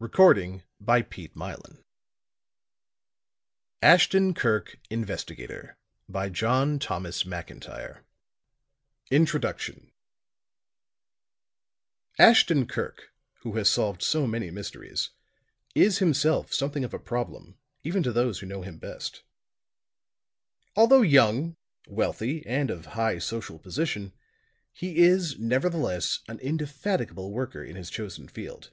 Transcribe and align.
ILLUSTRATIONS 0.00 0.62
BY 0.80 0.98
RALPH 1.00 1.18
L. 1.18 1.26
BOYER 1.34 1.54
PHILADELPHIA 1.58 1.78
1910 3.80 4.36
To 4.36 4.96
my 6.08 6.28
Friend 6.30 7.60
GRANT 7.60 7.60
GIBNEY 7.60 7.96
INTRODUCTION 9.10 9.90
Ashton 12.20 12.66
Kirk, 12.68 13.12
who 13.42 13.56
has 13.56 13.68
solved 13.68 14.00
so 14.00 14.28
many 14.28 14.52
mysteries, 14.52 15.10
is 15.74 15.98
himself 15.98 16.52
something 16.54 16.84
of 16.84 16.94
a 16.94 17.00
problem 17.00 17.58
even 17.82 18.04
to 18.04 18.12
those 18.12 18.38
who 18.38 18.46
know 18.46 18.62
him 18.62 18.78
best. 18.78 19.24
Although 20.76 21.02
young, 21.02 21.56
wealthy, 21.88 22.46
and 22.46 22.70
of 22.70 22.86
high 22.94 23.18
social 23.18 23.58
position, 23.58 24.12
he 24.72 24.98
is 24.98 25.36
nevertheless 25.40 26.20
an 26.28 26.38
indefatigable 26.38 27.32
worker 27.32 27.64
in 27.64 27.74
his 27.74 27.90
chosen 27.90 28.28
field. 28.28 28.70